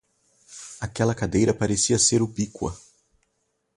Aquela 0.79 1.13
cadeira 1.13 1.53
parecia 1.53 1.99
ser 1.99 2.23
ubíqua. 2.23 2.75